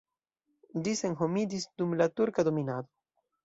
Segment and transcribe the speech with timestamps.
[0.87, 2.95] Ĝi senhomiĝis dum la turka dominado.